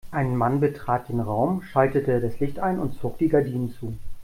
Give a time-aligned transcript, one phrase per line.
[0.09, 3.95] Ein Mann betrat den Raum, schaltete das Licht ein und zog die Gardinen zu.